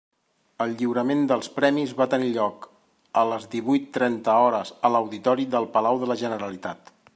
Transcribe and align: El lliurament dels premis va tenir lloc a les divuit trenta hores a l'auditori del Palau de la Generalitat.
El 0.63 0.71
lliurament 0.77 1.19
dels 1.31 1.49
premis 1.57 1.93
va 1.99 2.07
tenir 2.13 2.31
lloc 2.37 2.65
a 3.21 3.25
les 3.33 3.47
divuit 3.53 3.87
trenta 3.99 4.39
hores 4.47 4.75
a 4.91 4.95
l'auditori 4.95 5.49
del 5.57 5.71
Palau 5.77 6.05
de 6.05 6.13
la 6.13 6.21
Generalitat. 6.27 6.95